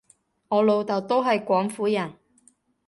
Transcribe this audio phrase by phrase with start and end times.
[0.47, 2.15] 我老豆都係廣府人